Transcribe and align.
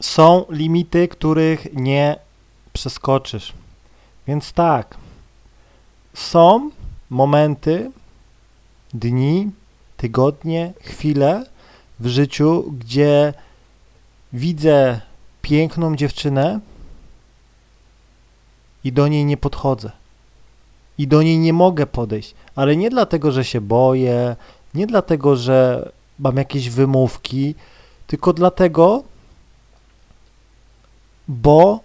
są 0.00 0.44
limity, 0.50 1.08
których 1.08 1.74
nie 1.74 2.16
przeskoczysz. 2.72 3.52
Więc 4.26 4.52
tak, 4.52 4.96
są 6.14 6.70
momenty, 7.10 7.90
dni, 8.94 9.50
tygodnie, 9.96 10.72
chwile 10.80 11.46
w 12.00 12.06
życiu, 12.06 12.72
gdzie 12.78 13.34
widzę 14.32 15.00
piękną 15.42 15.96
dziewczynę 15.96 16.60
i 18.84 18.92
do 18.92 19.08
niej 19.08 19.24
nie 19.24 19.36
podchodzę. 19.36 19.90
I 20.98 21.06
do 21.06 21.22
niej 21.22 21.38
nie 21.38 21.52
mogę 21.52 21.86
podejść, 21.86 22.34
ale 22.54 22.76
nie 22.76 22.90
dlatego, 22.90 23.32
że 23.32 23.44
się 23.44 23.60
boję, 23.60 24.36
nie 24.74 24.86
dlatego, 24.86 25.36
że 25.36 25.88
mam 26.18 26.36
jakieś 26.36 26.70
wymówki, 26.70 27.54
tylko 28.06 28.32
dlatego, 28.32 29.02
bo 31.28 31.80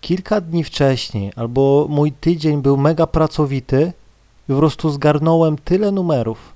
kilka 0.00 0.40
dni 0.40 0.64
wcześniej, 0.64 1.32
albo 1.36 1.86
mój 1.88 2.12
tydzień 2.12 2.62
był 2.62 2.76
mega 2.76 3.06
pracowity 3.06 3.92
i 4.48 4.52
po 4.52 4.58
prostu 4.58 4.90
zgarnąłem 4.90 5.58
tyle 5.58 5.92
numerów. 5.92 6.52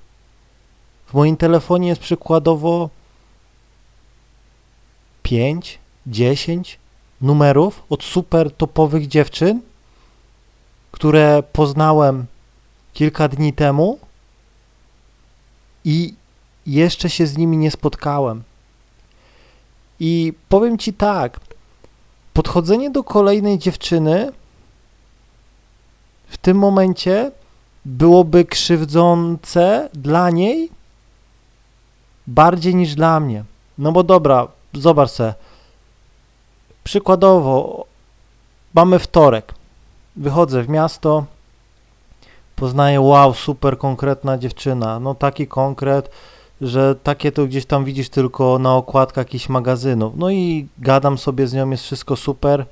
W 1.07 1.15
moim 1.15 1.37
telefonie 1.37 1.89
jest 1.89 2.01
przykładowo 2.01 2.91
5, 5.23 5.79
10 6.07 6.79
numerów 7.21 7.83
od 7.91 8.05
super 8.05 8.53
topowych 8.57 9.09
dziewczyn, 9.09 9.61
które 10.93 11.43
poznałem 11.53 12.27
kilka 12.93 13.29
dni 13.29 13.53
temu 13.53 13.99
i 15.85 16.15
jeszcze 16.67 17.11
się 17.11 17.27
z 17.27 17.37
nimi 17.37 17.57
nie 17.57 17.71
spotkałem. 17.71 18.43
I 20.05 20.33
powiem 20.49 20.79
ci 20.79 20.93
tak, 20.93 21.41
podchodzenie 22.33 22.91
do 22.91 23.05
kolejnej 23.05 23.59
dziewczyny 23.59 24.33
w 26.27 26.37
tym 26.37 26.59
momencie 26.59 27.31
byłoby 27.85 28.45
krzywdzące 28.45 29.89
dla 29.95 30.31
niej 30.31 30.71
bardziej 32.27 32.75
niż 32.75 32.95
dla 32.95 33.21
mnie. 33.21 33.45
No 33.79 33.93
bo 33.93 34.03
dobra, 34.03 34.49
zobacz 34.73 35.11
se. 35.11 35.35
Przykładowo, 36.85 37.87
mamy 38.75 38.99
wtorek. 38.99 39.55
Wychodzę 40.17 40.63
w 40.63 40.69
miasto, 40.69 41.25
poznaję, 42.57 43.01
wow, 43.01 43.35
super 43.35 43.79
konkretna 43.79 44.39
dziewczyna. 44.39 45.01
No 45.01 45.15
taki 45.15 45.47
konkret, 45.47 46.11
że 46.63 46.95
takie 46.95 47.33
to 47.33 47.47
gdzieś 47.47 47.67
tam 47.67 47.85
widzisz 47.85 48.09
tylko 48.09 48.59
na 48.59 48.77
okładkach 48.77 49.27
jakichś 49.27 49.49
magazynów. 49.49 50.13
No 50.17 50.31
i 50.31 50.69
gadam 50.79 51.19
sobie 51.19 51.47
z 51.47 51.55
nią, 51.55 51.71
jest 51.71 51.85
wszystko 51.85 52.17
super, 52.17 52.67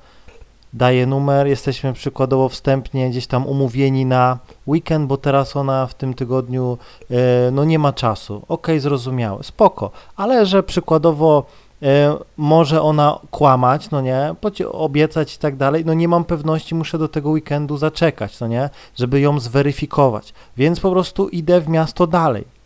daję 0.73 1.07
numer, 1.07 1.47
jesteśmy 1.47 1.93
przykładowo 1.93 2.49
wstępnie 2.49 3.11
gdzieś 3.11 3.27
tam 3.27 3.47
umówieni 3.47 4.07
na 4.07 4.39
weekend, 4.67 5.07
bo 5.07 5.17
teraz 5.17 5.57
ona 5.57 5.87
w 5.87 5.95
tym 5.95 6.15
tygodniu 6.15 6.79
e, 7.11 7.51
no 7.51 7.65
nie 7.65 7.79
ma 7.79 7.93
czasu. 7.93 8.43
Ok, 8.49 8.69
zrozumiałe, 8.79 9.43
spoko, 9.43 9.91
ale 10.17 10.47
że 10.47 10.63
przykładowo 10.63 11.45
e, 11.83 12.17
może 12.37 12.83
ona 12.83 13.19
kłamać, 13.31 13.91
no 13.91 14.01
nie, 14.01 14.35
obiecać 14.73 15.35
i 15.35 15.39
tak 15.39 15.57
dalej, 15.57 15.85
no 15.85 15.95
nie 15.95 16.09
mam 16.09 16.25
pewności, 16.25 16.75
muszę 16.75 16.99
do 16.99 17.09
tego 17.09 17.31
weekendu 17.31 17.77
zaczekać, 17.77 18.41
no 18.41 18.47
nie, 18.47 18.71
żeby 18.97 19.21
ją 19.21 19.41
zweryfikować, 19.41 20.35
więc 20.57 20.81
po 20.81 20.91
prostu 20.91 21.29
idę 21.29 21.61
w 21.61 21.69
miasto 21.69 22.07
dalej 22.07 22.60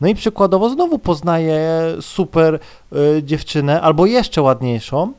no 0.00 0.08
i 0.08 0.14
przykładowo 0.14 0.70
znowu 0.70 0.98
poznaję 0.98 1.60
super 2.00 2.60
y, 2.92 3.22
dziewczynę, 3.22 3.80
albo 3.80 4.06
jeszcze 4.06 4.42
ładniejszą, 4.42 5.12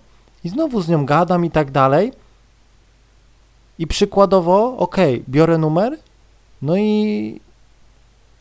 i 0.43 0.49
znowu 0.49 0.81
z 0.81 0.89
nią 0.89 1.05
gadam 1.05 1.45
i 1.45 1.51
tak 1.51 1.71
dalej. 1.71 2.13
I 3.79 3.87
przykładowo, 3.87 4.77
ok, 4.77 4.95
biorę 5.29 5.57
numer, 5.57 5.97
no 6.61 6.77
i 6.77 7.39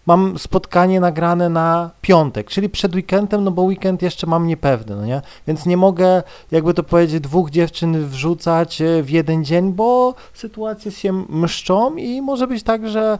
mam 0.07 0.39
spotkanie 0.39 1.01
nagrane 1.01 1.49
na 1.49 1.91
piątek, 2.01 2.51
czyli 2.51 2.69
przed 2.69 2.95
weekendem, 2.95 3.45
no 3.45 3.51
bo 3.51 3.63
weekend 3.63 4.03
jeszcze 4.03 4.27
mam 4.27 4.47
niepewny, 4.47 4.97
no 4.97 5.07
nie? 5.07 5.23
Więc 5.47 5.67
nie 5.67 5.77
mogę, 5.77 6.23
jakby 6.51 6.75
to 6.75 6.83
powiedzieć, 6.83 7.21
dwóch 7.21 7.51
dziewczyn 7.51 8.07
wrzucać 8.07 8.81
y, 8.81 9.03
w 9.03 9.11
jeden 9.11 9.45
dzień, 9.45 9.73
bo 9.73 10.15
sytuacje 10.35 10.91
się 10.91 11.13
mszczą 11.29 11.97
i 11.97 12.23
może 12.23 12.47
być 12.47 12.63
tak, 12.63 12.89
że 12.89 13.19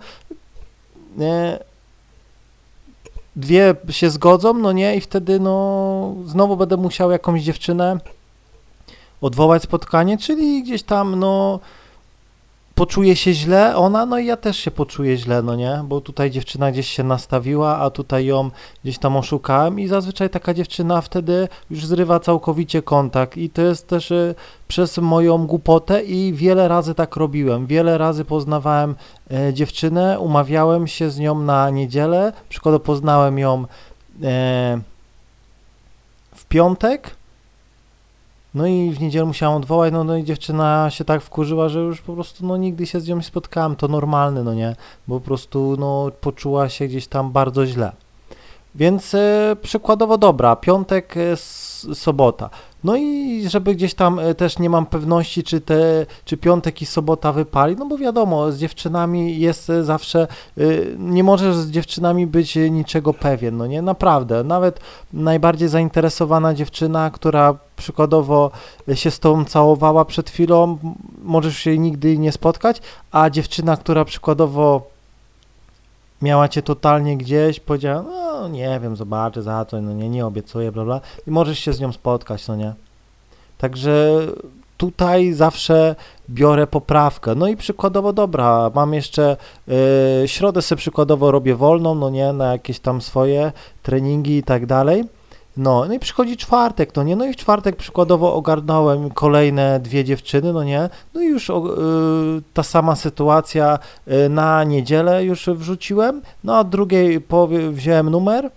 nie, 1.17 1.59
dwie 3.37 3.75
się 3.91 4.11
zgodzą, 4.11 4.55
no 4.55 4.73
nie, 4.73 4.97
i 4.97 5.01
wtedy 5.01 5.41
no 5.41 6.15
znowu 6.25 6.57
będę 6.57 6.77
musiał 6.77 7.11
jakąś 7.11 7.43
dziewczynę 7.43 7.99
odwołać 9.21 9.63
spotkanie, 9.63 10.19
czyli 10.19 10.63
gdzieś 10.63 10.83
tam 10.83 11.19
no 11.19 11.61
poczuje 12.77 13.17
się 13.17 13.33
źle 13.33 13.77
ona, 13.77 14.07
no 14.07 14.19
i 14.19 14.27
ja 14.27 14.37
też 14.37 14.57
się 14.57 14.71
poczuję 14.71 15.17
źle, 15.17 15.43
no 15.43 15.57
nie, 15.57 15.81
bo 15.85 16.01
tutaj 16.01 16.31
dziewczyna 16.31 16.73
gdzieś 16.73 16.89
się 16.89 17.03
nastawiła, 17.03 17.79
a 17.79 17.91
tutaj 17.91 18.27
ją 18.27 18.51
gdzieś 18.85 18.99
tam 18.99 19.17
oszukałem 19.17 19.81
i 19.81 19.89
zazwyczaj 19.89 20.31
taka 20.31 20.55
dziewczyna 20.55 21.01
wtedy 21.01 21.49
już 21.71 21.87
zrywa 21.87 22.21
całkowicie 22.21 22.83
kontakt. 22.83 23.37
I 23.37 23.51
to 23.51 23.63
jest 23.63 23.89
też 23.89 24.11
y, 24.11 24.35
przez 24.69 24.99
moją 24.99 25.47
głupotę 25.47 26.03
i 26.03 26.33
wiele 26.33 26.69
razy 26.69 26.95
tak 26.95 27.17
robiłem, 27.17 27.67
wiele 27.67 27.99
razy 27.99 28.25
poznawałem 28.25 28.95
y, 29.49 29.55
dziewczynę, 29.55 30.21
umawiałem 30.21 30.87
się 30.87 31.11
z 31.11 31.19
nią 31.19 31.39
na 31.39 31.71
niedzielę, 31.71 32.33
przykładowo 32.49 32.85
poznałem 32.85 33.39
ją 33.39 33.63
y, 33.63 33.67
w 36.35 36.45
piątek, 36.49 37.17
no 38.57 38.67
i 38.67 38.91
w 38.91 39.01
niedzielę 39.01 39.25
musiałam 39.25 39.57
odwołać, 39.57 39.93
no, 39.93 40.05
no 40.05 40.17
i 40.17 40.25
dziewczyna 40.25 40.91
się 40.91 41.05
tak 41.05 41.23
wkurzyła, 41.23 41.69
że 41.69 41.81
już 41.81 42.01
po 42.01 42.15
prostu 42.15 42.47
no 42.47 42.57
nigdy 42.57 42.87
się 42.87 43.01
z 43.01 43.09
nią 43.09 43.17
nie 43.17 43.23
spotkałem, 43.23 43.77
to 43.77 43.89
normalne, 43.89 44.43
no 44.43 44.55
nie, 44.55 44.77
bo 45.09 45.21
po 45.21 45.27
prostu 45.27 45.77
no 45.79 46.11
poczuła 46.21 46.69
się 46.69 46.87
gdzieś 46.87 47.07
tam 47.07 47.33
bardzo 47.33 47.67
źle. 47.67 47.93
Więc 48.77 49.15
e, 49.15 49.57
przykładowo 49.63 50.19
dobra, 50.19 50.57
piątek, 50.57 51.15
e, 51.17 51.37
sobota. 51.95 52.51
No 52.85 52.97
i 52.97 53.43
żeby 53.49 53.75
gdzieś 53.75 53.95
tam 53.95 54.19
e, 54.19 54.35
też 54.35 54.59
nie 54.59 54.71
mam 54.71 54.87
pewności, 54.87 55.43
czy 55.43 55.61
te, 55.61 56.07
czy 56.25 56.37
piątek 56.37 56.83
i 56.83 56.87
sobota 56.87 57.33
wypali, 57.33 57.77
no 57.77 57.87
bo 57.87 57.99
wiadomo, 57.99 58.53
z 58.53 58.59
dziewczynami 58.59 59.39
jest 59.39 59.73
zawsze, 59.83 60.27
nie 60.99 61.25
możesz 61.25 61.57
z 61.57 61.71
dziewczynami 61.71 62.27
być 62.27 62.57
niczego 62.57 63.15
pewien, 63.15 63.57
no 63.57 63.67
nie, 63.67 63.83
naprawdę, 63.83 64.45
nawet 64.45 64.81
najbardziej 65.13 65.69
zainteresowana 65.69 66.55
dziewczyna, 66.55 67.11
która 67.11 67.55
przykładowo 67.77 68.51
się 68.95 69.11
z 69.11 69.21
tobą 69.21 69.45
całowała 69.45 70.05
przed 70.05 70.31
chwilą, 70.31 70.79
możesz 71.23 71.57
się 71.57 71.79
nigdy 71.79 72.19
nie 72.19 72.33
spotkać, 72.33 72.83
a 73.13 73.31
dziewczyna, 73.31 73.77
która 73.77 74.05
przykładowo 74.05 74.96
miała 76.23 76.49
cię 76.49 76.63
totalnie 76.63 77.17
gdzieś, 77.17 77.61
powiedziała, 77.61 78.03
no 78.03 78.49
nie 78.49 78.81
wiem, 78.81 78.97
zobaczę 78.97 79.43
za 79.43 79.65
co, 79.65 79.83
no 79.83 79.93
nie, 79.93 80.09
nie 80.09 80.27
obiecuję, 80.27 80.73
bla, 80.73 80.85
bla, 80.85 81.01
i 81.27 81.31
możesz 81.31 81.59
się 81.59 81.73
z 81.73 81.81
nią 81.81 81.93
spotkać, 81.93 82.49
no 82.49 82.57
nie. 82.57 82.75
Także 83.59 84.21
tutaj 84.77 85.33
zawsze 85.33 85.95
biorę 86.31 86.67
poprawkę. 86.67 87.35
No 87.35 87.49
i 87.49 87.57
przykładowo, 87.57 88.13
dobra, 88.13 88.71
mam 88.75 88.95
jeszcze 88.95 89.37
yy, 89.67 89.75
środę 90.27 90.63
sobie 90.63 90.79
przykładowo 90.79 91.31
robię 91.31 91.55
wolną, 91.55 91.95
no 91.95 92.11
nie, 92.11 92.33
na 92.33 92.53
jakieś 92.53 92.81
tam 92.81 93.01
swoje 93.01 93.53
treningi 93.83 94.37
i 94.37 94.43
tak 94.43 94.67
dalej. 94.67 95.05
No, 95.57 95.85
no 95.89 95.95
i 95.95 95.99
przychodzi 95.99 96.37
czwartek, 96.37 96.97
no 96.97 97.03
nie, 97.03 97.17
no 97.17 97.25
i 97.25 97.33
w 97.33 97.37
czwartek 97.37 97.77
przykładowo 97.77 98.35
ogarnąłem 98.35 99.11
kolejne 99.11 99.81
dwie 99.81 100.05
dziewczyny, 100.05 100.53
no 100.53 100.65
nie, 100.65 100.89
no 101.15 101.21
i 101.21 101.27
już 101.27 101.51
y, 101.51 101.53
ta 102.55 102.63
sama 102.63 102.97
sytuacja 102.97 103.79
y, 104.09 104.29
na 104.29 104.65
niedzielę 104.65 105.25
już 105.25 105.47
wrzuciłem, 105.47 106.23
no 106.45 106.57
a 106.57 106.65
drugiej 106.65 107.21
połowie 107.21 107.71
wziąłem 107.71 108.11
numer, 108.11 108.51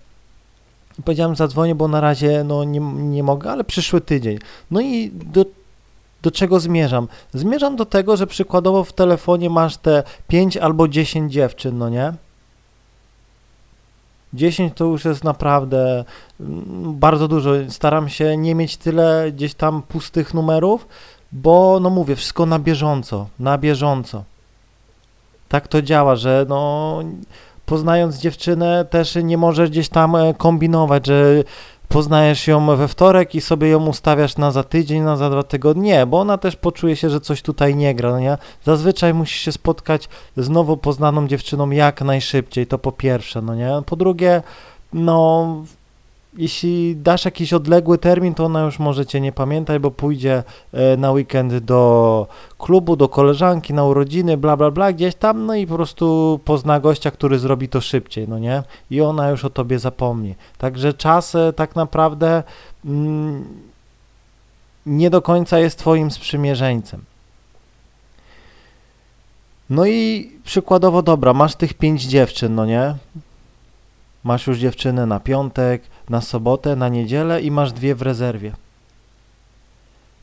powiedziałem 1.04 1.36
zadzwonię, 1.36 1.74
bo 1.74 1.88
na 1.88 2.00
razie 2.00 2.44
no 2.44 2.64
nie, 2.64 2.80
nie 2.94 3.22
mogę, 3.22 3.50
ale 3.50 3.64
przyszły 3.64 4.00
tydzień. 4.00 4.38
No 4.70 4.80
i 4.80 5.10
do, 5.14 5.44
do 6.22 6.30
czego 6.30 6.60
zmierzam? 6.60 7.08
Zmierzam 7.34 7.76
do 7.76 7.86
tego, 7.86 8.16
że 8.16 8.26
przykładowo 8.26 8.84
w 8.84 8.92
telefonie 8.92 9.50
masz 9.50 9.76
te 9.76 10.02
5 10.28 10.56
albo 10.56 10.88
10 10.88 11.32
dziewczyn, 11.32 11.78
no 11.78 11.88
nie? 11.88 12.12
10 14.34 14.72
to 14.76 14.84
już 14.84 15.04
jest 15.04 15.24
naprawdę 15.24 16.04
mm, 16.40 16.98
bardzo 16.98 17.28
dużo. 17.28 17.50
Staram 17.68 18.08
się 18.08 18.36
nie 18.36 18.54
mieć 18.54 18.76
tyle 18.76 19.32
gdzieś 19.32 19.54
tam 19.54 19.82
pustych 19.82 20.34
numerów, 20.34 20.86
bo 21.32 21.78
no 21.82 21.90
mówię, 21.90 22.16
wszystko 22.16 22.46
na 22.46 22.58
bieżąco, 22.58 23.26
na 23.38 23.58
bieżąco. 23.58 24.24
Tak 25.48 25.68
to 25.68 25.82
działa, 25.82 26.16
że 26.16 26.46
no 26.48 26.98
poznając 27.66 28.18
dziewczynę 28.18 28.84
też 28.84 29.18
nie 29.22 29.38
możesz 29.38 29.70
gdzieś 29.70 29.88
tam 29.88 30.16
e, 30.16 30.34
kombinować, 30.34 31.06
że 31.06 31.44
poznajesz 31.90 32.46
ją 32.46 32.76
we 32.76 32.88
wtorek 32.88 33.34
i 33.34 33.40
sobie 33.40 33.68
ją 33.68 33.86
ustawiasz 33.86 34.36
na 34.36 34.50
za 34.50 34.64
tydzień, 34.64 35.02
na 35.02 35.16
za 35.16 35.30
dwa 35.30 35.42
tygodnie, 35.42 36.06
bo 36.06 36.20
ona 36.20 36.38
też 36.38 36.56
poczuje 36.56 36.96
się, 36.96 37.10
że 37.10 37.20
coś 37.20 37.42
tutaj 37.42 37.76
nie 37.76 37.94
gra, 37.94 38.10
no 38.10 38.20
nie? 38.20 38.38
Zazwyczaj 38.64 39.14
musisz 39.14 39.40
się 39.40 39.52
spotkać 39.52 40.08
z 40.36 40.48
nowo 40.48 40.76
poznaną 40.76 41.28
dziewczyną 41.28 41.70
jak 41.70 42.02
najszybciej, 42.02 42.66
to 42.66 42.78
po 42.78 42.92
pierwsze, 42.92 43.42
no 43.42 43.54
nie? 43.54 43.70
Po 43.86 43.96
drugie, 43.96 44.42
no 44.92 45.46
jeśli 46.40 46.96
dasz 46.96 47.24
jakiś 47.24 47.52
odległy 47.52 47.98
termin, 47.98 48.34
to 48.34 48.44
ona 48.44 48.62
już 48.62 48.78
może 48.78 49.06
cię 49.06 49.20
nie 49.20 49.32
pamiętać, 49.32 49.82
bo 49.82 49.90
pójdzie 49.90 50.42
e, 50.72 50.96
na 50.96 51.12
weekend 51.12 51.58
do 51.58 52.26
klubu, 52.58 52.96
do 52.96 53.08
koleżanki, 53.08 53.74
na 53.74 53.84
urodziny, 53.84 54.36
bla, 54.36 54.56
bla, 54.56 54.70
bla, 54.70 54.92
gdzieś 54.92 55.14
tam, 55.14 55.46
no 55.46 55.54
i 55.54 55.66
po 55.66 55.74
prostu 55.74 56.40
pozna 56.44 56.80
gościa, 56.80 57.10
który 57.10 57.38
zrobi 57.38 57.68
to 57.68 57.80
szybciej, 57.80 58.28
no 58.28 58.38
nie? 58.38 58.62
I 58.90 59.00
ona 59.00 59.30
już 59.30 59.44
o 59.44 59.50
tobie 59.50 59.78
zapomni. 59.78 60.34
Także 60.58 60.94
czas 60.94 61.36
tak 61.56 61.76
naprawdę 61.76 62.42
mm, 62.84 63.44
nie 64.86 65.10
do 65.10 65.22
końca 65.22 65.58
jest 65.58 65.78
twoim 65.78 66.10
sprzymierzeńcem. 66.10 67.04
No 69.70 69.86
i 69.86 70.30
przykładowo, 70.44 71.02
dobra, 71.02 71.32
masz 71.32 71.56
tych 71.56 71.74
pięć 71.74 72.02
dziewczyn, 72.02 72.54
no 72.54 72.66
nie? 72.66 72.94
Masz 74.24 74.46
już 74.46 74.58
dziewczynę 74.58 75.06
na 75.06 75.20
piątek, 75.20 75.82
na 76.10 76.20
sobotę, 76.20 76.76
na 76.76 76.88
niedzielę 76.88 77.42
i 77.42 77.50
masz 77.50 77.72
dwie 77.72 77.94
w 77.94 78.02
rezerwie. 78.02 78.52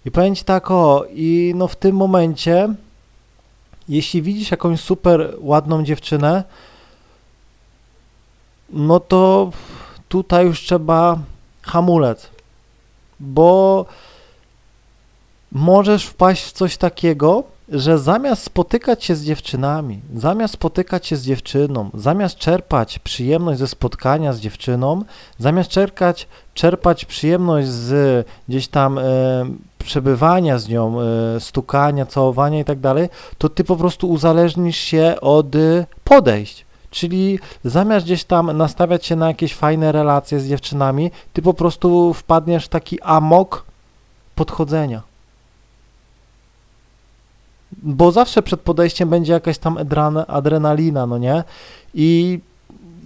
I 0.05 0.11
powiem 0.11 0.35
Ci 0.35 0.43
tak, 0.43 0.71
o, 0.71 1.05
i 1.13 1.53
no 1.55 1.67
w 1.67 1.75
tym 1.75 1.95
momencie, 1.95 2.73
jeśli 3.89 4.21
widzisz 4.21 4.51
jakąś 4.51 4.79
super 4.79 5.35
ładną 5.39 5.83
dziewczynę, 5.83 6.43
no 8.69 8.99
to 8.99 9.51
tutaj 10.09 10.45
już 10.45 10.61
trzeba 10.61 11.19
hamulec, 11.61 12.29
bo 13.19 13.85
możesz 15.51 16.05
wpaść 16.05 16.43
w 16.43 16.51
coś 16.51 16.77
takiego, 16.77 17.43
że 17.69 17.99
zamiast 17.99 18.43
spotykać 18.43 19.03
się 19.03 19.15
z 19.15 19.23
dziewczynami, 19.23 19.99
zamiast 20.15 20.53
spotykać 20.53 21.07
się 21.07 21.15
z 21.15 21.23
dziewczyną, 21.23 21.89
zamiast 21.93 22.35
czerpać 22.35 22.99
przyjemność 22.99 23.59
ze 23.59 23.67
spotkania 23.67 24.33
z 24.33 24.39
dziewczyną, 24.39 25.03
zamiast 25.39 25.69
czerpać, 25.69 26.27
czerpać 26.53 27.05
przyjemność 27.05 27.67
z 27.67 28.27
gdzieś 28.49 28.67
tam 28.67 28.97
e, 28.97 29.03
przebywania 29.79 30.59
z 30.59 30.69
nią, 30.69 31.01
e, 31.01 31.39
stukania, 31.39 32.05
całowania 32.05 32.59
i 32.59 32.65
tak 32.65 32.79
dalej, 32.79 33.09
to 33.37 33.49
ty 33.49 33.63
po 33.63 33.75
prostu 33.75 34.09
uzależnisz 34.09 34.77
się 34.77 35.15
od 35.21 35.55
e, 35.55 35.85
podejść. 36.03 36.65
Czyli 36.91 37.39
zamiast 37.63 38.05
gdzieś 38.05 38.23
tam 38.23 38.57
nastawiać 38.57 39.05
się 39.05 39.15
na 39.15 39.27
jakieś 39.27 39.55
fajne 39.55 39.91
relacje 39.91 40.39
z 40.39 40.47
dziewczynami, 40.47 41.11
ty 41.33 41.41
po 41.41 41.53
prostu 41.53 42.13
wpadniesz 42.13 42.65
w 42.65 42.69
taki 42.69 43.01
amok 43.01 43.65
podchodzenia 44.35 45.16
bo 47.71 48.11
zawsze 48.11 48.41
przed 48.41 48.61
podejściem 48.61 49.09
będzie 49.09 49.33
jakaś 49.33 49.57
tam 49.57 49.77
adrenalina, 50.27 51.05
no 51.05 51.17
nie? 51.17 51.43
I 51.93 52.39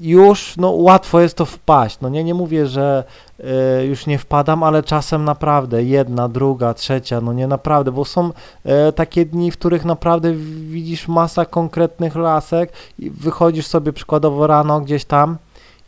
już 0.02 0.58
no, 0.58 0.72
łatwo 0.72 1.22
jest 1.22 1.38
to 1.38 1.46
wpaść. 1.46 1.98
No 2.02 2.10
nie, 2.10 2.24
nie 2.24 2.34
mówię, 2.34 2.68
że 2.68 3.04
y, 3.40 3.86
już 3.86 4.08
nie 4.08 4.20
wpadam, 4.20 4.64
ale 4.64 4.84
czasem 4.84 5.26
naprawdę 5.26 5.84
jedna, 5.84 6.30
druga, 6.30 6.74
trzecia, 6.74 7.22
no 7.22 7.34
nie 7.34 7.48
naprawdę, 7.48 7.92
bo 7.92 8.06
są 8.06 8.30
y, 8.30 8.92
takie 8.94 9.26
dni, 9.26 9.52
w 9.52 9.58
których 9.58 9.86
naprawdę 9.86 10.34
widzisz 10.70 11.08
masa 11.08 11.46
konkretnych 11.46 12.16
lasek 12.16 12.74
i 13.00 13.10
wychodzisz 13.10 13.68
sobie 13.68 13.94
przykładowo 13.94 14.48
rano 14.48 14.82
gdzieś 14.82 15.06
tam, 15.06 15.38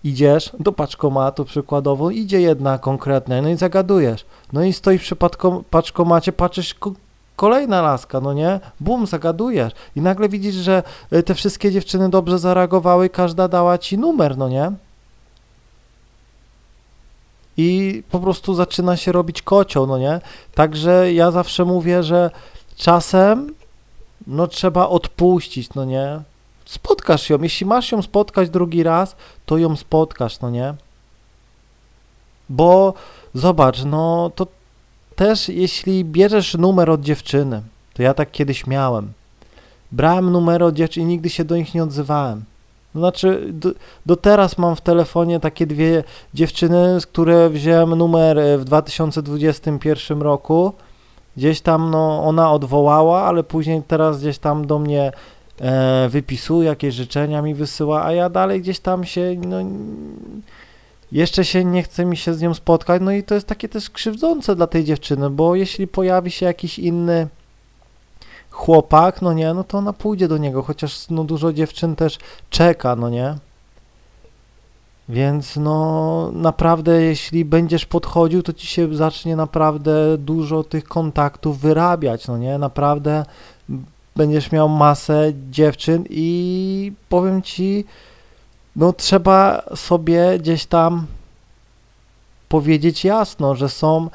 idziesz 0.04 0.52
do 0.60 0.72
paczkomatu 0.72 1.46
przykładowo, 1.46 2.10
idzie 2.10 2.42
jedna 2.42 2.78
konkretna, 2.78 3.42
no 3.42 3.50
i 3.50 3.56
zagadujesz. 3.56 4.26
No 4.54 4.64
i 4.64 4.74
stoisz 4.74 5.02
przy 5.02 5.16
paczkomacie, 5.70 6.32
patrzysz, 6.32 6.76
Kolejna 7.36 7.82
laska, 7.82 8.20
no 8.20 8.34
nie? 8.34 8.60
Bum, 8.80 9.08
zagadujesz. 9.08 9.74
I 9.96 10.02
nagle 10.02 10.30
widzisz, 10.30 10.56
że 10.56 10.84
y, 11.14 11.24
te 11.24 11.36
wszystkie 11.36 11.72
dziewczyny 11.72 12.10
dobrze 12.10 12.40
zareagowały, 12.40 13.10
każda 13.10 13.48
dała 13.48 13.78
ci 13.78 13.98
numer, 13.98 14.38
no 14.38 14.50
nie? 14.50 14.72
I 17.58 18.04
po 18.12 18.20
prostu 18.20 18.54
zaczyna 18.54 18.98
się 18.98 19.12
robić 19.12 19.42
kocioł, 19.42 19.88
no 19.88 19.98
nie? 19.98 20.22
Także 20.56 21.14
ja 21.14 21.32
zawsze 21.32 21.66
mówię, 21.66 22.04
że 22.04 22.32
czasem 22.76 23.54
no 24.28 24.48
trzeba 24.48 24.88
odpuścić, 24.88 25.74
no 25.74 25.86
nie? 25.86 26.22
Spotkasz 26.66 27.30
ją, 27.30 27.42
jeśli 27.42 27.66
masz 27.66 27.92
ją 27.92 28.02
spotkać 28.02 28.50
drugi 28.50 28.84
raz, 28.84 29.16
to 29.46 29.58
ją 29.58 29.76
spotkasz, 29.76 30.40
no 30.40 30.50
nie? 30.50 30.74
Bo 32.50 32.94
zobacz, 33.34 33.84
no 33.84 34.32
to 34.36 34.48
też 35.16 35.50
jeśli 35.50 36.06
bierzesz 36.06 36.54
numer 36.54 36.90
od 36.90 37.02
dziewczyny, 37.02 37.62
to 37.94 38.04
ja 38.04 38.14
tak 38.14 38.32
kiedyś 38.32 38.68
miałem. 38.68 39.14
Brałem 39.92 40.32
numery 40.32 40.66
od 40.66 40.76
dziewczyn 40.76 41.04
i 41.04 41.06
nigdy 41.06 41.30
się 41.30 41.46
do 41.46 41.56
nich 41.58 41.74
nie 41.74 41.84
odzywałem. 41.84 42.44
Znaczy, 42.96 43.48
do, 43.52 43.72
do, 44.06 44.16
teraz 44.16 44.58
mam 44.58 44.76
w 44.76 44.82
telefonie 44.82 45.40
takie 45.40 45.68
dwie 45.68 46.04
dziewczyny, 46.34 47.02
z 47.02 47.06
które 47.06 47.50
wziąłem 47.50 47.90
numer 47.90 48.40
e, 48.40 48.58
w 48.58 48.66
2021 48.66 50.22
roku. 50.22 50.74
Gdzieś 51.38 51.62
tam 51.62 51.92
no, 51.92 52.24
ona 52.24 52.52
odwołała, 52.52 53.22
ale 53.22 53.44
później 53.44 53.82
teraz 53.88 54.20
gdzieś 54.20 54.38
tam 54.38 54.68
do 54.68 54.80
mnie 54.80 55.12
e, 55.62 56.10
wypisuje, 56.10 56.70
jakieś 56.70 56.96
życzenia 56.96 57.42
mi 57.42 57.54
wysyła, 57.54 58.06
a 58.06 58.12
ja 58.12 58.30
dalej 58.30 58.62
gdzieś 58.62 58.80
tam 58.80 59.06
się 59.06 59.36
no, 59.48 59.58
jeszcze 61.14 61.46
się 61.46 61.66
nie 61.66 61.84
chce 61.84 62.06
mi 62.06 62.18
się 62.18 62.34
z 62.34 62.42
nią 62.42 62.54
spotkać, 62.54 63.02
no 63.06 63.12
i 63.12 63.24
to 63.24 63.36
jest 63.36 63.48
takie 63.48 63.70
też 63.70 63.90
krzywdzące 63.90 64.56
dla 64.56 64.68
tej 64.68 64.84
dziewczyny, 64.84 65.30
bo 65.30 65.56
jeśli 65.56 65.88
pojawi 65.88 66.32
się 66.32 66.46
jakiś 66.46 66.80
inny 66.80 67.28
chłopak, 68.50 69.22
no 69.22 69.34
nie, 69.34 69.54
no 69.54 69.64
to 69.64 69.78
ona 69.78 69.94
pójdzie 69.94 70.28
do 70.28 70.38
niego, 70.38 70.64
chociaż 70.64 71.10
no 71.10 71.24
dużo 71.24 71.54
dziewczyn 71.54 71.96
też 71.96 72.18
czeka, 72.50 72.96
no 72.96 73.10
nie. 73.10 73.36
Więc 75.10 75.56
no 75.58 76.32
naprawdę 76.34 77.02
jeśli 77.02 77.46
będziesz 77.46 77.86
podchodził, 77.86 78.44
to 78.44 78.54
ci 78.54 78.68
się 78.68 78.96
zacznie 78.96 79.36
naprawdę 79.36 80.18
dużo 80.18 80.64
tych 80.64 80.84
kontaktów 80.84 81.60
wyrabiać, 81.60 82.28
no 82.28 82.38
nie, 82.38 82.58
naprawdę 82.58 83.26
będziesz 84.16 84.52
miał 84.52 84.70
masę 84.70 85.34
dziewczyn 85.52 86.06
i 86.10 86.92
powiem 87.10 87.42
ci, 87.42 87.86
no 88.76 88.94
trzeba 88.94 89.64
sobie 89.76 90.40
gdzieś 90.40 90.66
tam 90.66 91.06
powiedzieć 92.50 93.06
jasno, 93.06 93.56
że 93.56 93.70
są 93.70 94.10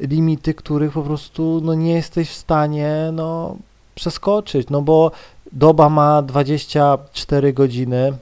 limity, 0.00 0.54
których 0.54 0.92
po 0.92 1.02
prostu 1.02 1.60
no, 1.64 1.74
nie 1.74 1.92
jesteś 1.92 2.30
w 2.30 2.34
stanie 2.34 3.10
no, 3.12 3.56
przeskoczyć, 3.94 4.68
no 4.70 4.82
bo 4.82 5.10
doba 5.52 5.88
ma 5.88 6.22
24 6.22 7.52
godziny, 7.52 8.12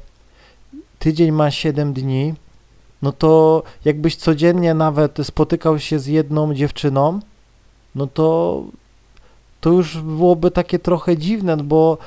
tydzień 0.98 1.32
ma 1.32 1.50
7 1.50 1.92
dni, 1.92 2.34
no 3.02 3.12
to 3.12 3.62
jakbyś 3.84 4.16
codziennie 4.16 4.74
nawet 4.74 5.18
spotykał 5.22 5.78
się 5.78 5.98
z 5.98 6.06
jedną 6.06 6.54
dziewczyną, 6.54 7.20
no 7.94 8.06
to 8.06 8.62
to 9.60 9.70
już 9.70 9.98
byłoby 9.98 10.50
takie 10.50 10.78
trochę 10.78 11.16
dziwne, 11.16 11.56
bo 11.56 11.98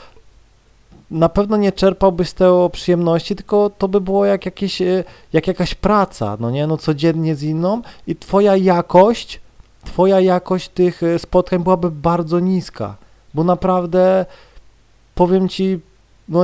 na 1.11 1.29
pewno 1.29 1.57
nie 1.57 1.71
czerpałbyś 1.71 2.29
z 2.29 2.33
tego 2.33 2.69
przyjemności, 2.69 3.35
tylko 3.35 3.69
to 3.69 3.87
by 3.87 4.01
było 4.01 4.25
jak, 4.25 4.45
jakieś, 4.45 4.81
e, 4.81 5.03
jak 5.33 5.47
jakaś 5.47 5.75
praca, 5.75 6.37
no 6.39 6.51
nie, 6.51 6.67
no 6.67 6.77
codziennie 6.77 7.35
z 7.35 7.43
inną 7.43 7.81
i 8.07 8.15
twoja 8.15 8.57
jakość, 8.57 9.41
twoja 9.85 10.19
jakość 10.19 10.69
tych 10.69 11.03
e, 11.03 11.19
spotkań 11.19 11.63
byłaby 11.63 11.91
bardzo 11.91 12.39
niska, 12.39 12.95
bo 13.33 13.43
naprawdę 13.43 14.25
powiem 15.15 15.49
ci, 15.49 15.79
no 16.29 16.43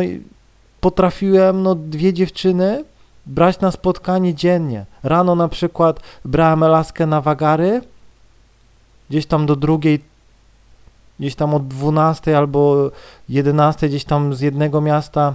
potrafiłem 0.81 1.63
no 1.63 1.75
dwie 1.75 2.13
dziewczyny 2.13 2.83
brać 3.25 3.59
na 3.59 3.71
spotkanie 3.71 4.33
dziennie. 4.33 4.85
Rano 5.03 5.35
na 5.35 5.47
przykład 5.47 5.99
brałem 6.25 6.59
laskę 6.59 7.05
na 7.05 7.21
wagary, 7.21 7.81
gdzieś 9.09 9.25
tam 9.25 9.45
do 9.45 9.55
drugiej 9.55 9.99
gdzieś 11.19 11.35
tam 11.35 11.53
od 11.53 11.67
12 11.67 12.37
albo 12.37 12.91
11 13.29 13.89
gdzieś 13.89 14.05
tam 14.05 14.33
z 14.33 14.41
jednego 14.41 14.81
miasta 14.81 15.33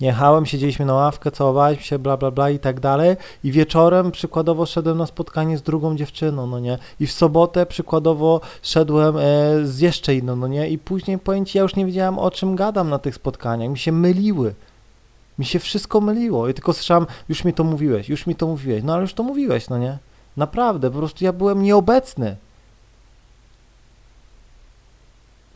jechałem, 0.00 0.46
siedzieliśmy 0.46 0.84
na 0.86 0.94
ławkę, 0.94 1.30
całowaliśmy 1.30 1.84
się, 1.84 1.98
bla, 1.98 2.16
bla, 2.16 2.30
bla 2.30 2.50
i 2.50 2.58
tak 2.58 2.80
dalej. 2.80 3.16
I 3.44 3.52
wieczorem 3.52 4.10
przykładowo 4.10 4.66
szedłem 4.66 4.98
na 4.98 5.06
spotkanie 5.06 5.58
z 5.58 5.62
drugą 5.62 5.96
dziewczyną, 5.96 6.46
no 6.46 6.58
nie, 6.58 6.78
i 7.00 7.06
w 7.06 7.12
sobotę 7.12 7.66
przykładowo 7.66 8.40
szedłem 8.62 9.16
e, 9.16 9.20
z 9.66 9.78
jeszcze 9.78 10.14
inną, 10.14 10.36
no 10.36 10.46
nie, 10.46 10.68
i 10.68 10.78
później 10.78 11.18
Ci, 11.46 11.58
ja 11.58 11.62
już 11.62 11.76
nie 11.76 11.86
wiedziałem 11.86 12.18
o 12.18 12.30
czym 12.30 12.56
gadam 12.56 12.90
na 12.90 12.98
tych 12.98 13.14
spotkaniach, 13.14 13.70
mi 13.70 13.78
się 13.78 13.92
myliły, 13.92 14.54
mi 15.38 15.44
się 15.44 15.58
wszystko 15.58 16.00
myliło. 16.00 16.48
I 16.48 16.54
tylko 16.54 16.72
słyszałem, 16.72 17.06
już 17.28 17.44
mi 17.44 17.52
to 17.52 17.64
mówiłeś, 17.64 18.08
już 18.08 18.26
mi 18.26 18.34
to 18.34 18.46
mówiłeś, 18.46 18.82
no 18.84 18.92
ale 18.92 19.02
już 19.02 19.14
to 19.14 19.22
mówiłeś, 19.22 19.68
no 19.68 19.78
nie, 19.78 19.98
naprawdę, 20.36 20.90
po 20.90 20.98
prostu 20.98 21.24
ja 21.24 21.32
byłem 21.32 21.62
nieobecny, 21.62 22.36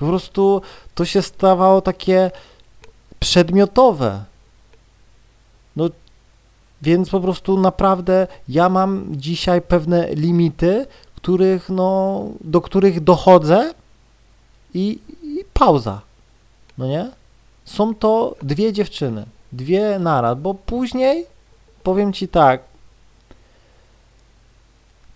Po 0.05 0.09
prostu 0.09 0.63
to 0.95 1.05
się 1.05 1.23
stawało 1.23 1.81
takie 1.81 2.31
przedmiotowe. 3.21 4.25
No, 5.77 5.89
więc 6.83 7.11
po 7.11 7.21
prostu 7.21 7.61
naprawdę 7.61 8.27
ja 8.49 8.69
mam 8.69 9.07
dzisiaj 9.11 9.63
pewne 9.63 10.15
limity, 10.15 10.87
których, 11.17 11.69
no, 11.69 12.25
do 12.41 12.61
których 12.61 13.01
dochodzę 13.01 13.75
i, 14.75 14.99
i 15.23 15.45
pauza. 15.53 16.01
No 16.79 16.87
nie? 16.87 17.11
Są 17.65 17.95
to 17.95 18.37
dwie 18.43 18.73
dziewczyny, 18.73 19.27
dwie 19.53 19.99
naraz, 19.99 20.39
bo 20.39 20.55
później 20.55 21.27
powiem 21.83 22.13
ci 22.13 22.29
tak, 22.29 22.61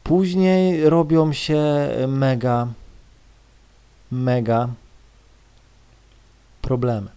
Później 0.08 0.90
robią 0.90 1.32
się 1.32 1.64
mega, 2.08 2.68
mega 4.10 4.68
problemy. 6.62 7.10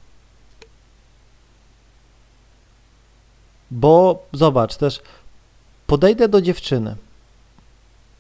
Bo 3.71 4.25
zobacz 4.33 4.77
też, 4.77 5.01
podejdę 5.87 6.27
do 6.27 6.41
dziewczyny. 6.41 6.95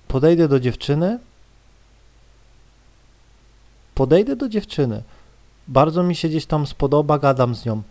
Podejdę 0.07 0.47
do 0.47 0.59
dziewczyny. 0.59 1.19
Podejdę 3.95 4.35
do 4.35 4.49
dziewczyny. 4.49 5.03
Bardzo 5.67 6.03
mi 6.03 6.15
się 6.15 6.29
gdzieś 6.29 6.45
tam 6.45 6.67
spodoba, 6.67 7.19
gadam 7.19 7.55
z 7.55 7.65
nią. 7.65 7.81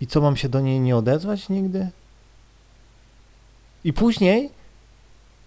I 0.00 0.06
co, 0.06 0.20
mam 0.20 0.36
się 0.36 0.48
do 0.48 0.60
niej 0.60 0.80
nie 0.80 0.96
odezwać 0.96 1.48
nigdy? 1.48 1.90
I 3.84 3.92
później, 3.92 4.50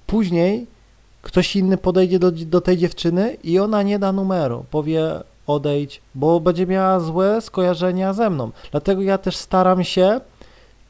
później 0.08 0.68
ktoś 1.22 1.56
inny 1.56 1.78
podejdzie 1.78 2.20
do, 2.20 2.32
do 2.32 2.62
tej 2.62 2.78
dziewczyny 2.78 3.38
i 3.44 3.60
ona 3.60 3.84
nie 3.84 4.00
da 4.00 4.12
numeru. 4.12 4.66
Powie 4.72 5.12
odejdź, 5.48 6.02
bo 6.16 6.40
będzie 6.40 6.68
miała 6.68 7.00
złe 7.00 7.42
skojarzenia 7.42 8.14
ze 8.14 8.30
mną. 8.30 8.52
Dlatego 8.72 9.02
ja 9.02 9.18
też 9.18 9.36
staram 9.36 9.84
się 9.84 10.22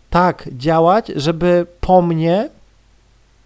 tak 0.09 0.50
działać, 0.51 1.07
żeby 1.15 1.65
po 1.81 2.01
mnie 2.01 2.50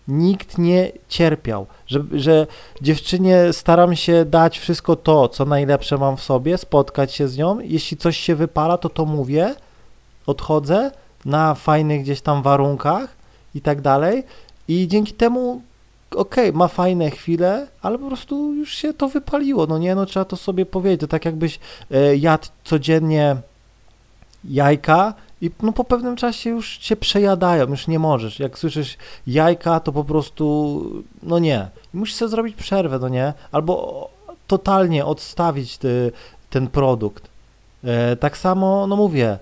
nikt 0.08 0.58
nie 0.58 0.92
cierpiał, 1.08 1.66
że, 1.88 2.04
że 2.12 2.48
dziewczynie 2.82 3.54
staram 3.54 3.96
się 3.96 4.26
dać 4.26 4.60
wszystko 4.60 4.96
to, 4.96 5.30
co 5.30 5.46
najlepsze 5.46 5.98
mam 5.98 6.18
w 6.18 6.24
sobie, 6.24 6.58
spotkać 6.58 7.14
się 7.14 7.28
z 7.28 7.38
nią. 7.38 7.60
Jeśli 7.60 7.98
coś 7.98 8.18
się 8.18 8.36
wypala, 8.36 8.78
to 8.78 8.90
to 8.90 9.06
mówię, 9.06 9.56
odchodzę 10.26 10.92
na 11.26 11.56
fajnych 11.56 12.02
gdzieś 12.02 12.22
tam 12.22 12.44
warunkach 12.44 13.10
i 13.56 13.62
tak 13.62 13.82
dalej. 13.82 14.24
I 14.68 14.88
dzięki 14.88 15.14
temu, 15.14 15.62
okej, 16.16 16.50
okay, 16.50 16.58
ma 16.58 16.68
fajne 16.68 17.12
chwile, 17.12 17.68
ale 17.82 17.98
po 17.98 18.08
prostu 18.08 18.54
już 18.54 18.74
się 18.74 18.94
to 18.94 19.10
wypaliło. 19.10 19.68
No 19.68 19.78
nie, 19.78 19.96
no 19.96 20.06
trzeba 20.06 20.26
to 20.26 20.38
sobie 20.38 20.66
powiedzieć. 20.66 21.02
To 21.02 21.08
tak 21.08 21.26
jakbyś 21.26 21.60
e, 21.92 22.16
jadł 22.16 22.48
codziennie 22.64 23.36
jajka 24.44 25.14
i 25.42 25.52
no, 25.62 25.72
po 25.72 25.84
pewnym 25.84 26.16
czasie 26.16 26.50
już 26.50 26.78
cię 26.78 26.96
przejadają, 26.96 27.68
już 27.68 27.88
nie 27.88 28.00
możesz. 28.00 28.40
Jak 28.40 28.60
słyszysz 28.60 28.98
jajka, 29.28 29.80
to 29.80 29.92
po 29.92 30.04
prostu, 30.04 30.86
no 31.24 31.40
nie. 31.40 31.68
Musisz 31.94 32.16
sobie 32.16 32.30
zrobić 32.30 32.56
przerwę, 32.56 33.00
no 33.00 33.10
nie? 33.10 33.34
Albo 33.52 34.10
totalnie 34.48 35.06
odstawić 35.06 35.78
ty, 35.78 36.12
ten 36.50 36.68
produkt. 36.68 37.28
E, 37.84 38.16
tak 38.16 38.38
samo, 38.38 38.88
no 38.88 38.96
mówię, 38.96 39.40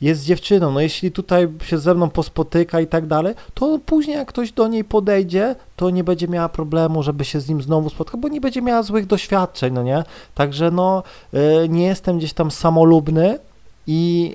jest 0.00 0.24
dziewczyną, 0.24 0.72
no 0.72 0.80
jeśli 0.80 1.12
tutaj 1.12 1.48
się 1.62 1.78
ze 1.78 1.94
mną 1.94 2.10
pospotyka 2.10 2.80
i 2.80 2.86
tak 2.86 3.06
dalej, 3.06 3.34
to 3.54 3.78
później 3.86 4.16
jak 4.16 4.28
ktoś 4.28 4.52
do 4.52 4.68
niej 4.68 4.84
podejdzie, 4.84 5.54
to 5.76 5.90
nie 5.90 6.04
będzie 6.04 6.28
miała 6.28 6.48
problemu, 6.48 7.02
żeby 7.02 7.24
się 7.24 7.40
z 7.40 7.48
nim 7.48 7.62
znowu 7.62 7.90
spotkać, 7.90 8.20
bo 8.20 8.28
nie 8.28 8.40
będzie 8.40 8.62
miała 8.62 8.82
złych 8.82 9.06
doświadczeń, 9.06 9.74
no 9.74 9.82
nie? 9.82 10.04
Także 10.34 10.70
no, 10.70 11.02
e, 11.32 11.68
nie 11.68 11.84
jestem 11.84 12.18
gdzieś 12.18 12.32
tam 12.32 12.50
samolubny 12.50 13.38
i 13.86 14.34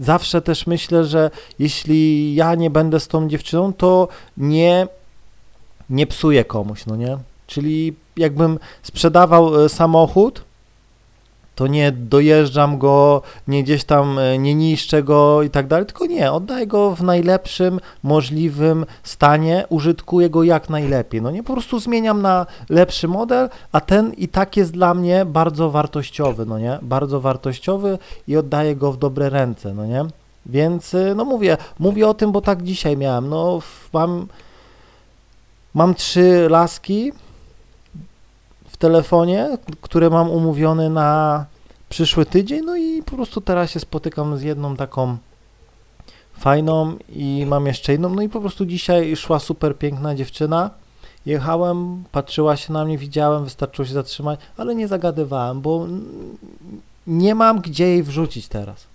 zawsze 0.00 0.42
też 0.42 0.66
myślę, 0.66 1.04
że 1.04 1.30
jeśli 1.58 2.34
ja 2.34 2.54
nie 2.54 2.70
będę 2.70 3.00
z 3.00 3.08
tą 3.08 3.28
dziewczyną, 3.28 3.72
to 3.72 4.08
nie, 4.36 4.88
nie 5.90 6.06
psuję 6.06 6.44
komuś, 6.44 6.86
no 6.86 6.96
nie? 6.96 7.18
Czyli 7.46 7.94
jakbym 8.16 8.58
sprzedawał 8.82 9.64
e, 9.64 9.68
samochód, 9.68 10.44
to 11.54 11.66
nie 11.66 11.92
dojeżdżam 11.92 12.78
go, 12.78 13.22
nie 13.48 13.62
gdzieś 13.62 13.84
tam 13.84 14.18
e, 14.18 14.38
nie 14.38 14.54
niszczę 14.54 15.02
go 15.02 15.42
i 15.42 15.50
tak 15.50 15.66
dalej, 15.66 15.86
tylko 15.86 16.06
nie, 16.06 16.32
oddaję 16.32 16.66
go 16.66 16.94
w 16.94 17.02
najlepszym 17.02 17.80
możliwym 18.02 18.86
stanie, 19.02 19.64
użytkuję 19.68 20.30
go 20.30 20.42
jak 20.42 20.70
najlepiej. 20.70 21.22
No 21.22 21.30
nie, 21.30 21.42
po 21.42 21.52
prostu 21.52 21.80
zmieniam 21.80 22.22
na 22.22 22.46
lepszy 22.68 23.08
model, 23.08 23.48
a 23.72 23.80
ten 23.80 24.12
i 24.12 24.28
tak 24.28 24.56
jest 24.56 24.72
dla 24.72 24.94
mnie 24.94 25.24
bardzo 25.24 25.70
wartościowy, 25.70 26.46
no 26.46 26.58
nie, 26.58 26.78
bardzo 26.82 27.20
wartościowy 27.20 27.98
i 28.28 28.36
oddaję 28.36 28.76
go 28.76 28.92
w 28.92 28.96
dobre 28.96 29.30
ręce, 29.30 29.74
no 29.74 29.86
nie. 29.86 30.04
Więc, 30.46 30.94
e, 30.94 31.14
no 31.14 31.24
mówię, 31.24 31.56
mówię 31.78 32.08
o 32.08 32.14
tym, 32.14 32.32
bo 32.32 32.40
tak 32.40 32.62
dzisiaj 32.62 32.96
miałem, 32.96 33.28
no 33.28 33.58
mam, 33.92 34.26
mam 35.74 35.94
trzy 35.94 36.46
laski, 36.50 37.12
telefonie, 38.84 39.58
które 39.80 40.10
mam 40.10 40.30
umówione 40.30 40.90
na 40.90 41.44
przyszły 41.88 42.26
tydzień, 42.26 42.64
no 42.64 42.76
i 42.76 43.02
po 43.02 43.16
prostu 43.16 43.40
teraz 43.40 43.70
się 43.70 43.80
spotykam 43.80 44.36
z 44.36 44.42
jedną 44.42 44.76
taką 44.76 45.16
fajną 46.38 46.96
i 47.08 47.46
mam 47.48 47.66
jeszcze 47.66 47.92
jedną, 47.92 48.08
no 48.08 48.22
i 48.22 48.28
po 48.28 48.40
prostu 48.40 48.66
dzisiaj 48.66 49.16
szła 49.16 49.38
super 49.38 49.78
piękna 49.78 50.14
dziewczyna, 50.14 50.70
jechałem, 51.26 52.04
patrzyła 52.12 52.56
się 52.56 52.72
na 52.72 52.84
mnie, 52.84 52.98
widziałem, 52.98 53.44
wystarczyło 53.44 53.86
się 53.86 53.94
zatrzymać, 53.94 54.40
ale 54.56 54.74
nie 54.74 54.88
zagadywałem, 54.88 55.60
bo 55.60 55.86
nie 57.06 57.34
mam 57.34 57.60
gdzie 57.60 57.86
jej 57.86 58.02
wrzucić 58.02 58.48
teraz 58.48 58.86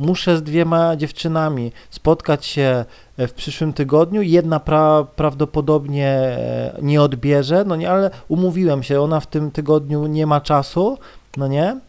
muszę 0.00 0.36
z 0.36 0.42
dwiema 0.42 0.96
dziewczynami 0.96 1.72
spotkać 1.90 2.46
się 2.46 2.84
e, 3.16 3.26
w 3.28 3.32
przyszłym 3.32 3.72
tygodniu. 3.72 4.22
Jedna 4.22 4.60
pra, 4.60 5.06
prawdopodobnie 5.16 6.08
e, 6.08 6.78
nie 6.82 7.02
odbierze, 7.02 7.64
no 7.66 7.76
nie, 7.76 7.90
ale 7.90 8.10
umówiłem 8.28 8.82
się, 8.82 9.00
ona 9.00 9.20
w 9.20 9.26
tym 9.26 9.50
tygodniu 9.50 10.06
nie 10.06 10.26
ma 10.26 10.40
czasu, 10.40 10.98
no 11.36 11.46
nie. 11.46 11.80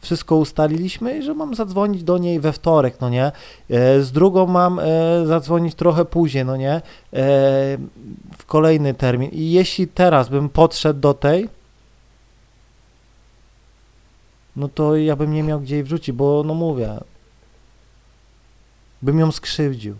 Wszystko 0.00 0.36
ustaliliśmy 0.36 1.18
i 1.18 1.22
że 1.22 1.34
mam 1.34 1.54
zadzwonić 1.54 2.02
do 2.02 2.18
niej 2.18 2.40
we 2.40 2.52
wtorek, 2.52 3.00
no 3.00 3.08
nie. 3.08 3.24
E, 3.24 3.32
z 4.02 4.12
drugą 4.12 4.46
mam 4.46 4.80
zadzwonić 5.24 5.74
trochę 5.74 6.04
później, 6.04 6.44
no 6.44 6.56
nie. 6.56 6.80
W 8.38 8.46
kolejny 8.46 8.94
termin. 8.94 9.30
I 9.32 9.50
jeśli 9.50 9.88
teraz 9.88 10.28
bym 10.28 10.48
podszedł 10.48 11.00
do 11.00 11.14
tej, 11.14 11.48
no 14.56 14.68
to 14.68 14.96
ja 14.96 15.16
bym 15.16 15.32
nie 15.32 15.42
miał 15.42 15.60
gdzie 15.60 15.74
jej 15.74 15.84
wrzucić, 15.84 16.12
bo 16.12 16.42
no 16.46 16.54
mówię, 16.54 16.98
bym 19.02 19.18
ją 19.18 19.32
skrzywdził. 19.32 19.96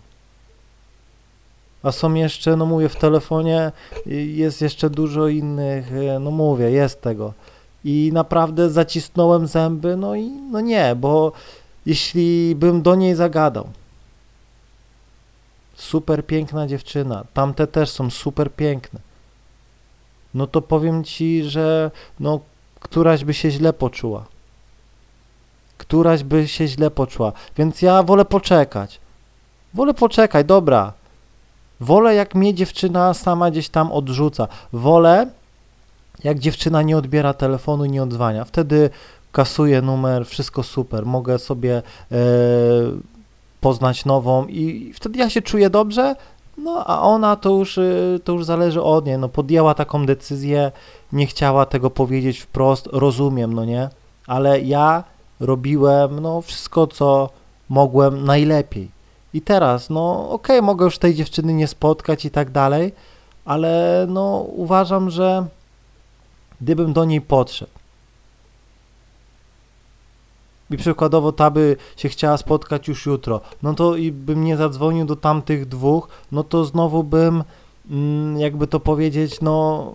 A 1.83 1.91
są 1.91 2.13
jeszcze, 2.13 2.55
no 2.55 2.65
mówię, 2.65 2.89
w 2.89 2.95
telefonie 2.95 3.71
jest 4.05 4.61
jeszcze 4.61 4.89
dużo 4.89 5.27
innych, 5.27 5.91
no 6.19 6.31
mówię, 6.31 6.71
jest 6.71 7.01
tego. 7.01 7.33
I 7.83 8.11
naprawdę 8.13 8.69
zacisnąłem 8.69 9.47
zęby, 9.47 9.97
no 9.97 10.15
i 10.15 10.29
no 10.29 10.61
nie, 10.61 10.95
bo 10.95 11.31
jeśli 11.85 12.55
bym 12.55 12.81
do 12.81 12.95
niej 12.95 13.15
zagadał, 13.15 13.69
super 15.75 16.25
piękna 16.25 16.67
dziewczyna, 16.67 17.25
tamte 17.33 17.67
też 17.67 17.89
są 17.89 18.09
super 18.09 18.51
piękne, 18.51 18.99
no 20.33 20.47
to 20.47 20.61
powiem 20.61 21.03
ci, 21.03 21.43
że 21.43 21.91
no 22.19 22.39
któraś 22.79 23.25
by 23.25 23.33
się 23.33 23.51
źle 23.51 23.73
poczuła 23.73 24.25
któraś 25.79 26.23
by 26.23 26.47
się 26.47 26.67
źle 26.67 26.91
poczuła. 26.91 27.31
Więc 27.57 27.81
ja 27.81 28.03
wolę 28.03 28.25
poczekać. 28.25 28.99
Wolę 29.73 29.93
poczekać, 29.93 30.45
dobra. 30.45 30.93
Wolę 31.79 32.15
jak 32.15 32.35
mnie 32.35 32.53
dziewczyna 32.53 33.13
sama 33.13 33.51
gdzieś 33.51 33.69
tam 33.69 33.91
odrzuca. 33.91 34.47
Wolę 34.73 35.27
jak 36.23 36.39
dziewczyna 36.39 36.81
nie 36.81 36.97
odbiera 36.97 37.33
telefonu 37.33 37.85
nie 37.85 38.03
odzwania. 38.03 38.45
Wtedy 38.45 38.89
kasuję 39.31 39.81
numer, 39.81 40.25
wszystko 40.25 40.63
super. 40.63 41.05
Mogę 41.05 41.39
sobie 41.39 41.81
e, 42.11 42.15
poznać 43.61 44.05
nową 44.05 44.45
i 44.47 44.93
wtedy 44.95 45.19
ja 45.19 45.29
się 45.29 45.41
czuję 45.41 45.69
dobrze, 45.69 46.15
no 46.57 46.83
a 46.87 47.01
ona 47.01 47.35
to 47.35 47.49
już, 47.49 47.77
e, 47.77 47.83
to 48.23 48.31
już 48.31 48.45
zależy 48.45 48.81
od 48.83 49.05
niej. 49.05 49.17
No 49.17 49.29
podjęła 49.29 49.73
taką 49.73 50.05
decyzję, 50.05 50.71
nie 51.11 51.25
chciała 51.27 51.65
tego 51.65 51.89
powiedzieć 51.89 52.39
wprost, 52.39 52.89
rozumiem, 52.91 53.53
no 53.53 53.65
nie? 53.65 53.89
Ale 54.27 54.61
ja 54.61 55.03
robiłem 55.39 56.19
no 56.19 56.41
wszystko, 56.41 56.87
co 56.87 57.29
mogłem 57.69 58.25
najlepiej. 58.25 58.91
I 59.33 59.41
teraz, 59.41 59.89
no 59.89 60.29
okej, 60.29 60.57
okay, 60.57 60.65
mogę 60.65 60.85
już 60.85 60.97
tej 60.97 61.15
dziewczyny 61.15 61.53
nie 61.53 61.67
spotkać 61.67 62.25
i 62.25 62.31
tak 62.31 62.51
dalej, 62.51 62.91
ale 63.45 64.05
no 64.09 64.45
uważam, 64.55 65.09
że 65.09 65.47
gdybym 66.61 66.93
do 66.93 67.05
niej 67.05 67.21
podszedł 67.21 67.79
i 70.71 70.77
przykładowo 70.77 71.31
ta 71.31 71.51
by 71.51 71.77
się 71.97 72.09
chciała 72.09 72.37
spotkać 72.37 72.87
już 72.87 73.05
jutro, 73.05 73.41
no 73.63 73.73
to 73.73 73.95
i 73.95 74.11
bym 74.11 74.43
nie 74.43 74.57
zadzwonił 74.57 75.05
do 75.05 75.15
tamtych 75.15 75.65
dwóch, 75.65 76.07
no 76.31 76.43
to 76.43 76.65
znowu 76.65 77.03
bym, 77.03 77.43
mm, 77.89 78.39
jakby 78.39 78.67
to 78.67 78.79
powiedzieć, 78.79 79.41
no 79.41 79.93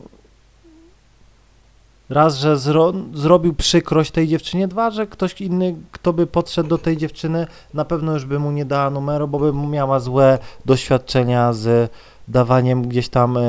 raz, 2.09 2.37
że 2.37 2.59
zro, 2.59 2.93
zrobił 3.15 3.55
przykrość 3.55 4.11
tej 4.11 4.29
dziewczynie, 4.29 4.69
dwa, 4.69 4.91
że 4.91 5.07
ktoś 5.07 5.41
inny, 5.41 5.75
kto 5.93 6.13
by 6.13 6.27
podszedł 6.27 6.69
do 6.69 6.79
tej 6.79 6.97
dziewczyny, 6.97 7.47
na 7.75 7.85
pewno 7.85 8.13
już 8.13 8.25
by 8.25 8.39
mu 8.39 8.51
nie 8.51 8.65
dała 8.65 8.91
numeru, 8.91 9.29
bo 9.29 9.39
by 9.39 9.53
miała 9.53 10.01
złe 10.01 10.39
doświadczenia 10.65 11.53
z 11.53 11.93
dawaniem 12.29 12.89
gdzieś 12.89 13.09
tam 13.09 13.37
e, 13.37 13.41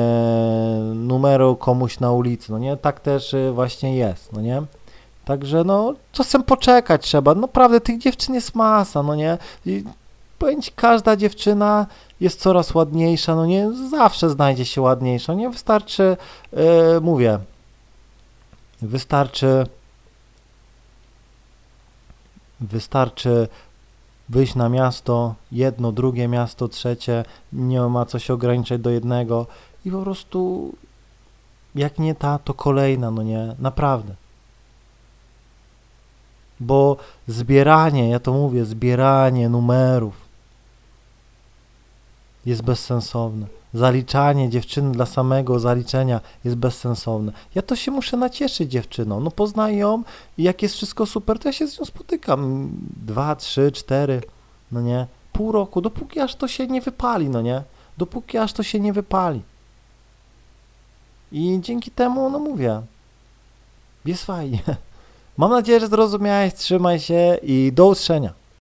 numeru 0.94 1.56
komuś 1.56 2.00
na 2.00 2.12
ulicy, 2.12 2.52
no 2.52 2.58
nie? 2.58 2.76
Tak 2.76 3.00
też 3.00 3.34
e, 3.34 3.52
właśnie 3.52 3.96
jest, 3.96 4.32
no 4.32 4.40
nie? 4.40 4.62
Także 5.24 5.64
no, 5.64 5.94
czasem 6.12 6.42
poczekać 6.42 7.02
trzeba. 7.02 7.34
Naprawdę 7.34 7.80
tych 7.80 7.98
dziewczyn 7.98 8.34
jest 8.34 8.54
masa, 8.54 9.02
no 9.02 9.14
nie? 9.14 9.38
I 9.66 9.84
ci, 10.62 10.72
każda 10.76 11.16
dziewczyna 11.16 11.86
jest 12.20 12.40
coraz 12.40 12.74
ładniejsza, 12.74 13.36
no 13.36 13.46
nie? 13.46 13.70
Zawsze 13.90 14.30
znajdzie 14.30 14.64
się 14.64 14.80
ładniejsza, 14.80 15.34
nie? 15.34 15.50
Wystarczy, 15.50 16.16
yy, 16.52 16.60
mówię, 17.00 17.38
wystarczy 18.82 19.66
wystarczy 22.60 23.48
wyjść 24.28 24.54
na 24.54 24.68
miasto, 24.68 25.34
jedno, 25.52 25.92
drugie 25.92 26.28
miasto, 26.28 26.68
trzecie, 26.68 27.24
nie 27.52 27.80
ma 27.80 28.06
co 28.06 28.18
się 28.18 28.34
ograniczać 28.34 28.80
do 28.80 28.90
jednego 28.90 29.46
i 29.84 29.90
po 29.90 30.02
prostu 30.02 30.72
jak 31.74 31.98
nie 31.98 32.14
ta, 32.14 32.38
to 32.38 32.54
kolejna, 32.54 33.10
no 33.10 33.22
nie, 33.22 33.54
naprawdę. 33.58 34.14
Bo 36.60 36.96
zbieranie, 37.28 38.08
ja 38.08 38.20
to 38.20 38.32
mówię, 38.32 38.64
zbieranie 38.64 39.48
numerów 39.48 40.14
jest 42.46 42.62
bezsensowne. 42.62 43.46
Zaliczanie 43.76 44.50
dziewczyny 44.50 44.92
dla 44.92 45.06
samego 45.06 45.58
zaliczenia 45.58 46.20
jest 46.44 46.56
bezsensowne. 46.56 47.32
Ja 47.54 47.62
to 47.62 47.76
się 47.76 47.90
muszę 47.90 48.16
nacieszyć 48.16 48.70
dziewczyną. 48.70 49.20
No 49.20 49.30
poznaję 49.30 49.78
ją 49.78 50.02
i 50.38 50.42
jak 50.42 50.62
jest 50.62 50.74
wszystko 50.74 51.06
super, 51.06 51.38
to 51.38 51.48
ja 51.48 51.52
się 51.52 51.66
z 51.66 51.78
nią 51.78 51.84
spotykam. 51.84 52.70
Dwa, 53.06 53.36
trzy, 53.36 53.72
cztery, 53.72 54.22
no 54.72 54.80
nie? 54.80 55.06
Pół 55.32 55.52
roku, 55.52 55.80
dopóki 55.80 56.20
aż 56.20 56.34
to 56.34 56.48
się 56.48 56.66
nie 56.66 56.80
wypali, 56.80 57.28
no 57.28 57.42
nie? 57.42 57.62
Dopóki 57.98 58.38
aż 58.38 58.52
to 58.52 58.62
się 58.62 58.80
nie 58.80 58.92
wypali. 58.92 59.42
I 61.32 61.58
dzięki 61.60 61.90
temu, 61.90 62.30
no 62.30 62.38
mówię, 62.38 62.82
jest 64.04 64.24
fajnie. 64.24 64.62
Mam 65.38 65.50
nadzieję, 65.50 65.80
że 65.80 65.88
zrozumiałeś, 65.88 66.54
trzymaj 66.54 67.00
się 67.00 67.38
i 67.42 67.72
do 67.74 67.86
usłyszenia. 67.86 68.32